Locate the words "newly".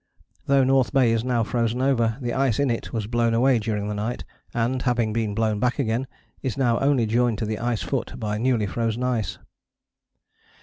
8.39-8.65